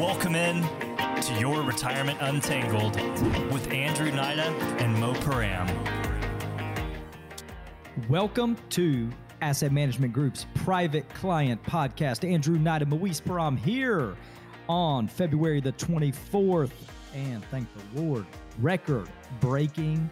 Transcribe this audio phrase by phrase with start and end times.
[0.00, 0.62] Welcome in
[1.20, 2.96] to your Retirement Untangled
[3.52, 4.48] with Andrew Nida
[4.80, 5.68] and Mo Param.
[8.08, 9.10] Welcome to
[9.42, 12.26] Asset Management Group's private client podcast.
[12.26, 14.16] Andrew Nida, Moise Param here
[14.70, 16.72] on February the 24th.
[17.14, 18.24] And thank the Lord,
[18.58, 19.06] record
[19.38, 20.08] breaking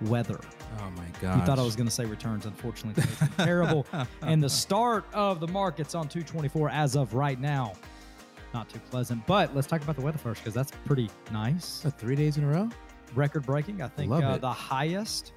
[0.00, 0.40] weather.
[0.80, 1.38] Oh my god!
[1.38, 2.44] You thought I was going to say returns.
[2.44, 3.04] Unfortunately,
[3.36, 3.86] terrible.
[4.20, 7.74] And the start of the markets on 224 as of right now,
[8.54, 9.26] not too pleasant.
[9.26, 11.84] But let's talk about the weather first because that's pretty nice.
[11.84, 12.68] What, three days in a row.
[13.14, 13.82] Record breaking.
[13.82, 15.32] I think uh, the highest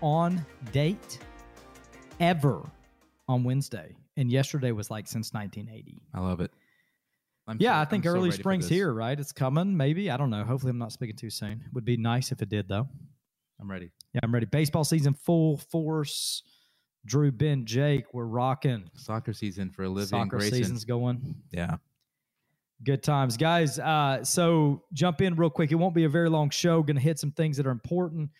[0.00, 1.18] on date
[2.20, 2.62] ever
[3.28, 6.02] on Wednesday, and yesterday was like since 1980.
[6.14, 6.50] I love it.
[7.46, 9.18] I'm Yeah, so- I think I'm early for spring's here, right?
[9.18, 10.10] It's coming, maybe.
[10.10, 10.44] I don't know.
[10.44, 11.62] Hopefully, I'm not speaking too soon.
[11.72, 12.88] Would be nice if it did, though.
[13.60, 13.90] I'm ready.
[14.12, 14.46] Yeah, I'm ready.
[14.46, 16.42] Baseball season full force.
[17.06, 18.90] Drew, Ben, Jake, we're rocking.
[18.94, 20.08] Soccer season for a living.
[20.08, 20.58] Soccer Grayson.
[20.58, 21.34] season's going.
[21.50, 21.76] Yeah.
[22.84, 23.78] Good times, guys.
[23.78, 25.72] Uh, so jump in real quick.
[25.72, 26.82] It won't be a very long show.
[26.82, 28.30] Going to hit some things that are important.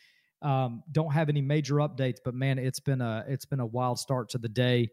[0.42, 3.98] Um, don't have any major updates, but man, it's been a it's been a wild
[3.98, 4.91] start to the day,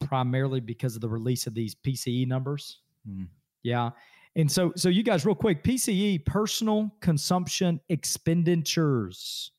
[0.00, 2.80] primarily because of the release of these PCE numbers.
[3.08, 3.28] Mm.
[3.62, 3.90] Yeah,
[4.36, 9.52] and so so you guys, real quick, PCE personal consumption expenditures,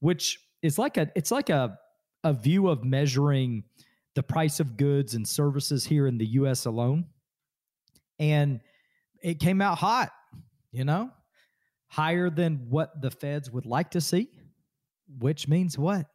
[0.00, 1.78] which is like a it's like a
[2.22, 3.64] a view of measuring
[4.14, 6.66] the price of goods and services here in the U.S.
[6.66, 7.06] alone
[8.18, 8.60] and
[9.22, 10.10] it came out hot,
[10.70, 11.10] you know,
[11.88, 14.28] higher than what the feds would like to see,
[15.18, 16.06] which means what?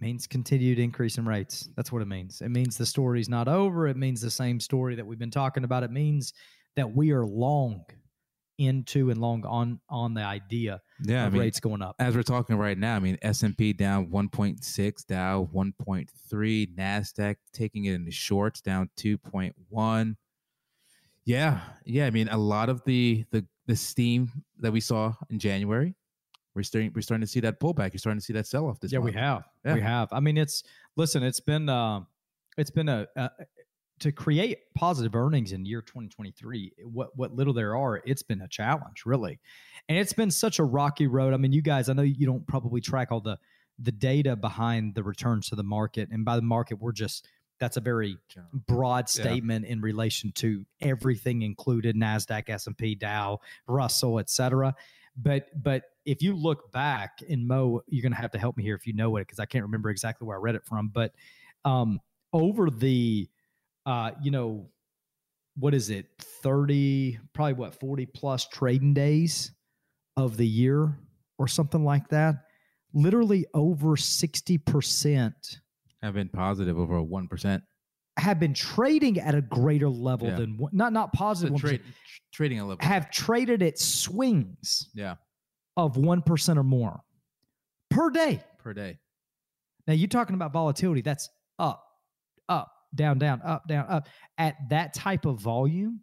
[0.00, 1.68] Means continued increase in rates.
[1.76, 2.40] That's what it means.
[2.40, 3.86] It means the story's not over.
[3.86, 5.82] It means the same story that we've been talking about.
[5.84, 6.32] It means
[6.76, 7.84] that we are long
[8.58, 11.24] into and long on on the idea Yeah.
[11.24, 11.96] I of mean, rates going up.
[11.98, 17.36] as we're talking right now, I mean S and P down 1.6, Dow 1.3, Nasdaq
[17.52, 20.14] taking it in the shorts down 2.1.
[21.24, 22.06] Yeah, yeah.
[22.06, 25.94] I mean, a lot of the the the steam that we saw in January,
[26.54, 27.92] we're starting we're starting to see that pullback.
[27.92, 28.92] You're starting to see that sell off this.
[28.92, 29.44] yeah, we have.
[29.64, 29.74] Yeah.
[29.74, 30.12] We have.
[30.12, 30.64] I mean, it's
[30.96, 31.22] listen.
[31.22, 32.06] It's been um,
[32.58, 33.30] it's been a, a
[34.00, 36.72] to create positive earnings in year 2023.
[36.84, 39.40] What what little there are, it's been a challenge, really,
[39.88, 41.32] and it's been such a rocky road.
[41.32, 43.38] I mean, you guys, I know you don't probably track all the
[43.78, 47.26] the data behind the returns to the market, and by the market, we're just
[47.60, 48.18] that's a very
[48.66, 49.22] broad Yeah.
[49.22, 54.74] statement in relation to everything included nasdaq s&p dow russell et cetera
[55.16, 58.62] but but if you look back and mo you're going to have to help me
[58.64, 60.88] here if you know it because i can't remember exactly where i read it from
[60.88, 61.12] but
[61.64, 62.00] um
[62.32, 63.28] over the
[63.86, 64.68] uh you know
[65.56, 69.52] what is it 30 probably what 40 plus trading days
[70.16, 70.98] of the year
[71.38, 72.36] or something like that
[72.92, 75.58] literally over 60%
[76.04, 77.62] have been positive over one percent.
[78.16, 80.36] have been trading at a greater level Yeah.
[80.36, 81.82] than not not positive 1%, Trade,
[82.32, 82.76] trading a little.
[82.76, 82.86] bit.
[82.86, 85.16] have traded at swings yeah
[85.76, 87.00] of 1% or more
[87.90, 88.40] per day.
[88.58, 88.98] per day.
[89.88, 91.28] Now you're talking about volatility that's
[91.58, 91.84] up,
[92.48, 94.06] up, down, down, up, down, up.
[94.38, 96.00] At that type of volume,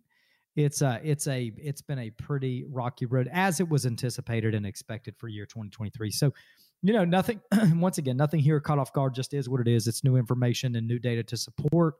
[0.58, 4.66] it's a it's a it's been a pretty rocky road as it was anticipated and
[4.66, 6.12] expected for year 2023.
[6.12, 6.34] So,
[6.82, 7.40] you know, nothing
[7.76, 9.88] once again, nothing here caught off guard, just is what it is.
[9.88, 11.96] It's new information and new data to support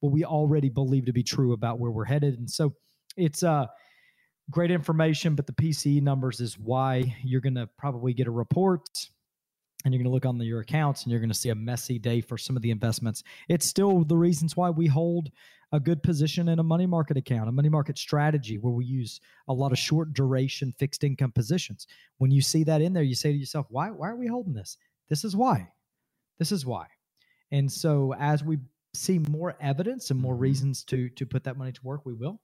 [0.00, 2.38] what we already believe to be true about where we're headed.
[2.38, 2.74] And so
[3.16, 3.66] it's uh
[4.50, 8.88] great information, but the PCE numbers is why you're gonna probably get a report
[9.84, 11.54] and you're going to look on the, your accounts and you're going to see a
[11.54, 13.22] messy day for some of the investments.
[13.48, 15.30] It's still the reasons why we hold
[15.72, 19.20] a good position in a money market account, a money market strategy where we use
[19.48, 21.86] a lot of short duration fixed income positions.
[22.18, 24.52] When you see that in there, you say to yourself, why, why are we holding
[24.52, 24.76] this?
[25.08, 25.68] This is why.
[26.38, 26.86] This is why.
[27.52, 28.58] And so as we
[28.94, 30.40] see more evidence and more Mhm.
[30.40, 32.40] reasons to to put that money to work, we will.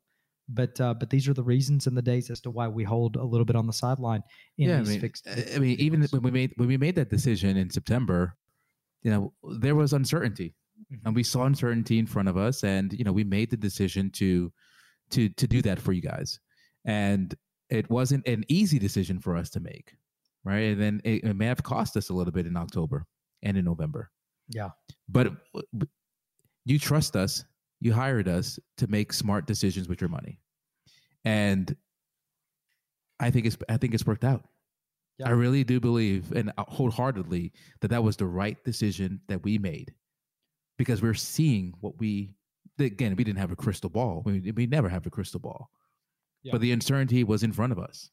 [0.49, 3.17] But uh, but these are the reasons and the days as to why we hold
[3.17, 4.23] a little bit on the sideline
[4.59, 5.27] in yeah, I mean, fixed.
[5.29, 8.37] I- mean, even when we made when we made that decision in September,
[9.03, 10.55] you know, there was uncertainty,
[10.93, 11.01] Mhm.
[11.05, 14.09] and we saw uncertainty in front of us, and you know, we made the decision
[14.13, 14.53] to
[15.11, 16.39] to to do that for you guys,
[16.85, 17.35] and
[17.69, 19.97] it wasn't an easy decision for us to make,
[20.45, 20.71] right?
[20.73, 23.05] And then it, it may have cost us a little bit in October
[23.43, 24.13] and in November,
[24.49, 24.71] yeah.
[25.09, 25.33] but
[26.65, 27.45] you trust us,
[27.81, 30.41] you hired us to make smart decisions with your money,
[31.25, 31.77] and
[33.21, 34.45] I think it's I think it's worked out.
[35.19, 35.29] Yeah.
[35.29, 39.57] I really do believe and uh, wholeheartedly that that was the right decision that we
[39.57, 39.95] made
[40.77, 42.35] because we're seeing what we
[42.79, 45.71] again we didn't have a crystal ball we, we never have a crystal ball
[46.43, 46.53] Yeah.
[46.53, 48.11] but the uncertainty was in front of us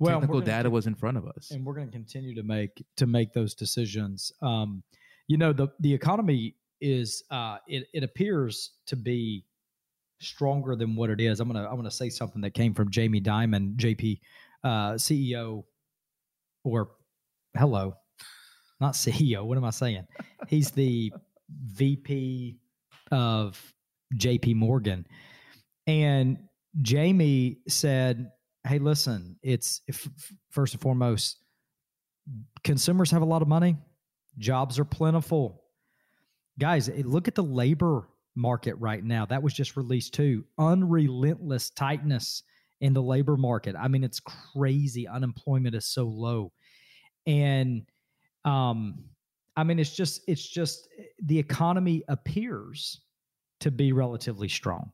[0.00, 2.42] Well, technical data con- was in front of us and we're going to continue to
[2.42, 4.32] make to make those decisions.
[4.40, 4.82] Um,
[5.26, 9.44] you know, the the economy is uh, it it appears to be
[10.20, 11.40] stronger than what it is.
[11.40, 14.20] I'm gonna I'm gonna say something that came from Jamie Dimon, JP
[14.64, 15.64] uh, CEO,
[16.64, 16.90] or
[17.56, 17.94] hello,
[18.80, 19.44] not CEO.
[19.44, 20.06] What am I saying?
[20.48, 21.12] He's the
[21.72, 22.58] VP
[23.10, 23.74] of
[24.14, 25.06] JP Morgan,
[25.86, 26.38] and
[26.82, 28.30] Jamie said,
[28.66, 30.08] "Hey, listen, it's if,
[30.50, 31.38] first and foremost,
[32.64, 33.76] consumers have a lot of money,
[34.38, 35.64] jobs are plentiful."
[36.58, 39.24] Guys, look at the labor market right now.
[39.26, 40.44] That was just released too.
[40.58, 42.42] Unrelentless tightness
[42.80, 43.76] in the labor market.
[43.78, 45.06] I mean, it's crazy.
[45.06, 46.52] Unemployment is so low.
[47.26, 47.82] And
[48.44, 49.04] um
[49.56, 50.88] I mean it's just it's just
[51.22, 53.00] the economy appears
[53.60, 54.92] to be relatively strong.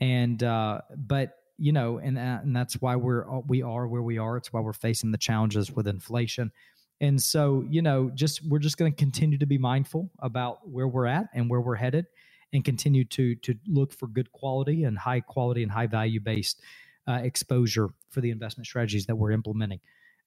[0.00, 4.02] And uh but you know and uh, and that's why we're uh, we are where
[4.02, 4.36] we are.
[4.36, 6.50] It's why we're facing the challenges with inflation.
[7.00, 10.88] And so, you know, just we're just going to continue to be mindful about where
[10.88, 12.06] we're at and where we're headed
[12.52, 16.62] and continue to to look for good quality and high quality and high value based
[17.08, 19.80] uh, exposure for the investment strategies that we're implementing.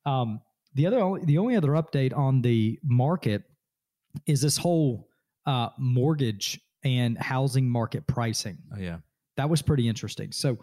[0.06, 0.42] Um,
[0.76, 3.44] the other the only other update on the market
[4.26, 5.10] is this whole
[5.46, 8.58] uh, mortgage and housing market pricing.
[8.76, 8.98] Oh yeah,
[9.38, 10.32] that was pretty interesting.
[10.32, 10.58] So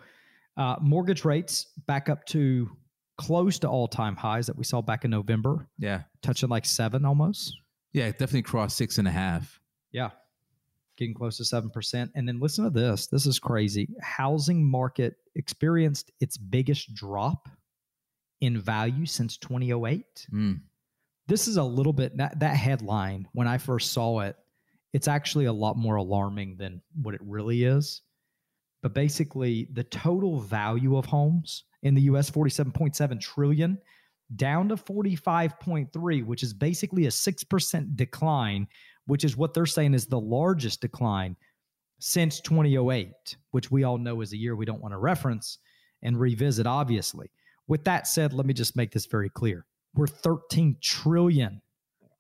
[0.56, 2.70] uh, mortgage rates back up to
[3.16, 5.68] close to all time highs that we saw back in November.
[5.78, 7.56] Yeah, touching like seven almost.
[7.92, 9.60] Yeah, definitely crossed six and a half.
[9.92, 10.10] Yeah,
[10.96, 12.10] getting close to 7%.
[12.14, 13.88] And then listen to this this is crazy.
[14.00, 17.48] Housing market experienced its biggest drop
[18.40, 20.26] in value since 2008.
[20.32, 20.60] Mm.
[21.26, 24.36] This is a little bit that, that headline when I first saw it,
[24.92, 28.02] it's actually a lot more alarming than what it really is.
[28.84, 33.78] But basically, the total value of homes in the US 47.7 trillion
[34.36, 38.68] down to 45.3, which is basically a 6% decline
[39.06, 41.36] which is what they're saying is the largest decline
[41.98, 45.58] since 2008, which we all know is a year we don't want to reference
[46.02, 47.30] and revisit, obviously.
[47.66, 49.64] With that said, let me just make this very clear.
[49.94, 51.62] We're 13 trillion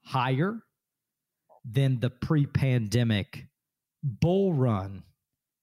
[0.02, 0.60] higher
[1.64, 3.46] than the pre pandemic
[4.02, 5.02] bull run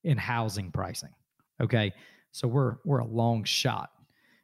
[0.03, 1.13] in housing pricing.
[1.61, 1.93] Okay.
[2.31, 3.89] So we're we're a long shot.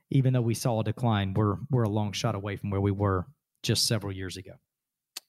[0.10, 2.92] Even though we saw a decline, we're we're a long shot away from where we
[2.92, 3.28] were
[3.64, 4.54] just several years ago.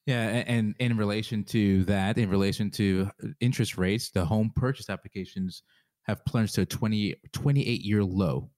[0.06, 4.88] Yeah, and in relation to that, in relation to uh, interest rates, the home purchase
[4.88, 5.62] applications
[6.04, 8.48] have plunged to a 20, 28 year low.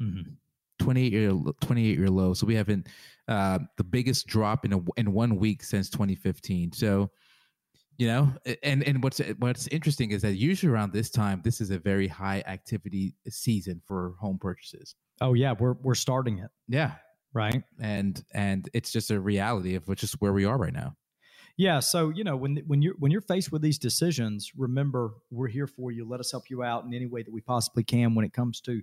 [0.00, 0.30] Mm-hmm.
[0.78, 2.34] 28 year 28 year low.
[2.34, 2.84] So we have been
[3.28, 6.72] uh, the biggest drop in a, in one week since 2015.
[6.72, 7.10] So
[7.98, 11.70] you know, and and what's what's interesting is that usually around this time, this is
[11.70, 14.94] a very high activity season for home purchases.
[15.20, 16.50] Oh yeah, we're we're starting it.
[16.68, 16.92] Yeah,
[17.34, 17.62] right?
[17.80, 20.96] And and it's just a reality of which is where we are right now.
[21.58, 25.48] Yeah so you know when when you're when you're faced with these decisions remember we're
[25.48, 26.08] here for you.
[26.08, 28.60] Let us help you out in any way that we possibly can when it comes
[28.62, 28.80] to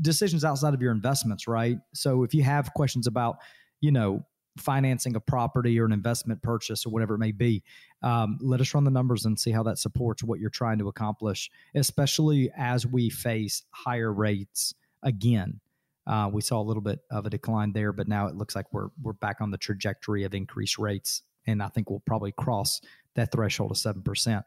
[0.00, 1.76] decisions outside of your investments right?
[1.94, 3.36] So if you have questions about
[3.80, 4.24] you know
[4.56, 7.62] financing a property or an investment purchase or whatever it may be
[8.02, 10.88] um, let us run the numbers and see how that supports what you're trying to
[10.88, 15.60] accomplish especially as we face higher rates again
[16.06, 18.66] uh, we saw a little bit of a decline there, but now it looks like
[18.72, 22.80] we're we're back on the trajectory of increased rates, and I think we'll probably cross
[23.14, 24.44] that threshold of seven percent.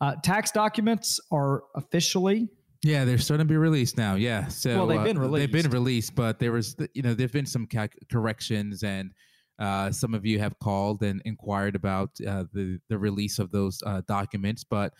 [0.00, 2.48] Uh, tax documents are officially
[2.82, 4.14] yeah, they're starting to be released now.
[4.14, 5.34] Yeah, so well, they've been released.
[5.34, 7.66] Uh, they've been released, but there was you know there've been some
[8.10, 9.12] corrections, and
[9.58, 13.82] uh, some of you have called and inquired about uh, the the release of those
[13.86, 14.92] uh, documents, but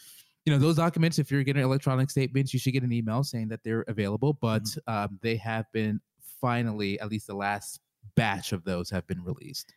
[0.45, 3.49] you know those documents if you're getting electronic statements you should get an email saying
[3.49, 4.95] that they're available but mm-hmm.
[4.95, 6.01] um, they have been
[6.41, 7.81] finally at least the last
[8.15, 9.75] batch of those have been released.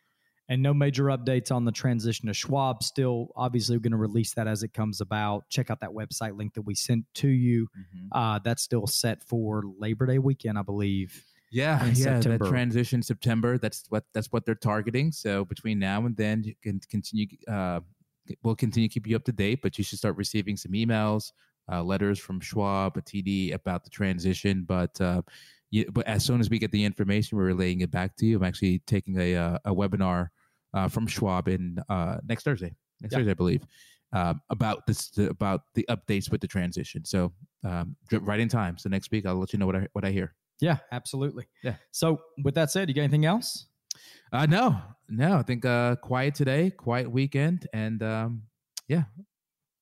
[0.48, 2.82] And no major updates on the transition to schwab.
[2.82, 5.48] Still obviously going to release that as it comes about.
[5.48, 7.68] Check out that website link that we sent to you.
[7.68, 8.08] Mm-hmm.
[8.12, 12.44] uh, that's still set for labor day weekend i believe yeah, yeah, September.
[12.44, 13.58] that transition September.
[13.58, 15.12] That's what that's what they're targeting.
[15.12, 17.80] So between now and then, you can continue uh,
[18.42, 21.32] we'll continue to keep you up to date, but you should start receiving some emails,
[21.70, 24.64] uh, letters from Schwab, TD about the transition.
[24.66, 25.22] But uh,
[25.70, 28.36] you, but as soon as we get the information, we're relaying it back to you.
[28.36, 30.28] I'm actually taking a uh, a webinar
[30.74, 33.62] uh, from Schwab in uh, next Thursday, next Thursday, I believe,
[34.12, 37.04] um, about this about the updates with the transition.
[37.04, 37.32] So
[37.64, 38.78] um, right in time.
[38.78, 40.34] So next week, I'll let you know what I what I hear.
[40.62, 41.48] Yeah, absolutely.
[41.64, 41.74] Yeah.
[41.90, 43.66] So with that said, you got anything else?
[44.32, 45.36] Uh, no, no.
[45.36, 48.42] I think uh, quiet today, quiet weekend, and um,
[48.88, 49.02] yeah.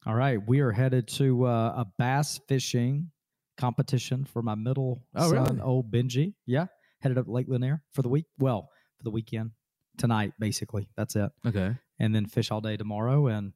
[0.07, 3.11] All right, we are headed to uh, a bass fishing
[3.59, 5.61] competition for my middle oh, son, really?
[5.61, 6.33] old Benji.
[6.47, 6.67] Yeah,
[7.01, 8.25] headed up Lake Lanier for the week.
[8.39, 9.51] Well, for the weekend
[9.99, 10.89] tonight, basically.
[10.97, 11.31] That's it.
[11.47, 11.77] Okay.
[11.99, 13.53] And then fish all day tomorrow, and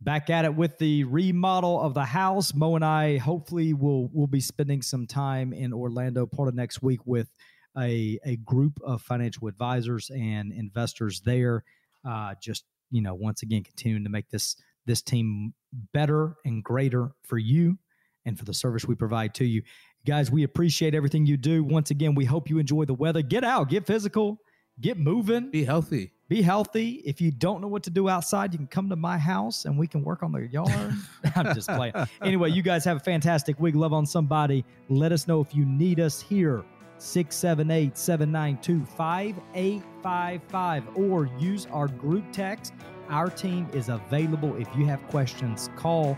[0.00, 2.54] back at it with the remodel of the house.
[2.54, 6.82] Mo and I hopefully will will be spending some time in Orlando part of next
[6.82, 7.32] week with
[7.76, 11.64] a a group of financial advisors and investors there.
[12.06, 15.54] Uh, just you know, once again, continuing to make this this team
[15.92, 17.78] better and greater for you
[18.24, 19.62] and for the service we provide to you.
[20.06, 21.62] Guys, we appreciate everything you do.
[21.62, 23.22] Once again, we hope you enjoy the weather.
[23.22, 24.38] Get out, get physical,
[24.80, 26.12] get moving, Be healthy.
[26.28, 27.02] be healthy.
[27.04, 29.78] If you don't know what to do outside, you can come to my house and
[29.78, 30.94] we can work on the yard.
[31.36, 31.94] I'm just playing.
[32.22, 33.74] Anyway, you guys have a fantastic week.
[33.74, 34.64] Love on somebody.
[34.88, 36.64] Let us know if you need us here.
[36.98, 42.74] 678 792 5855 or use our group text.
[43.08, 44.54] Our team is available.
[44.56, 46.16] If you have questions, call.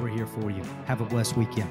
[0.00, 0.62] We're here for you.
[0.86, 1.70] Have a blessed weekend.